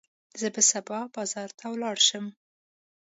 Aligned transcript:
زه 0.39 0.47
به 0.55 0.61
سبا 0.71 0.99
بازار 1.15 1.49
ته 1.59 1.65
ولاړ 1.73 1.97
شم. 2.07 2.25